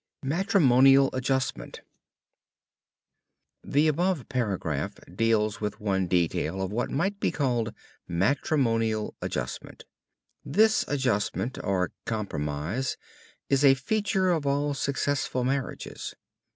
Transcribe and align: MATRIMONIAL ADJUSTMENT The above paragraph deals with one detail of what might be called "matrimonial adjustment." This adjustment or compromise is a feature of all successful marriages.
MATRIMONIAL 0.23 1.11
ADJUSTMENT 1.13 1.81
The 3.63 3.87
above 3.87 4.27
paragraph 4.29 4.95
deals 5.13 5.61
with 5.61 5.79
one 5.79 6.07
detail 6.07 6.59
of 6.59 6.71
what 6.71 6.89
might 6.89 7.19
be 7.19 7.29
called 7.29 7.71
"matrimonial 8.07 9.13
adjustment." 9.21 9.85
This 10.43 10.83
adjustment 10.87 11.59
or 11.63 11.91
compromise 12.07 12.97
is 13.47 13.63
a 13.63 13.75
feature 13.75 14.31
of 14.31 14.47
all 14.47 14.73
successful 14.73 15.43
marriages. 15.43 16.15